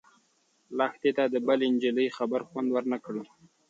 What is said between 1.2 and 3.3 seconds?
د بلې نجلۍ خبر خوند ورنه کړ.